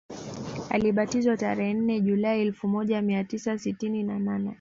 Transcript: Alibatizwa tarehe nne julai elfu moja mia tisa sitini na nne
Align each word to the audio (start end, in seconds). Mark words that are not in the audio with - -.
Alibatizwa 0.69 1.37
tarehe 1.37 1.73
nne 1.73 2.01
julai 2.01 2.41
elfu 2.41 2.67
moja 2.67 3.01
mia 3.01 3.23
tisa 3.23 3.57
sitini 3.57 4.03
na 4.03 4.19
nne 4.39 4.49